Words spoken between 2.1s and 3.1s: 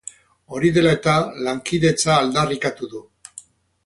aldarrikatu du.